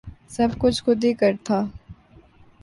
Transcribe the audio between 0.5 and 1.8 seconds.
کچھ خود ہی کر تھا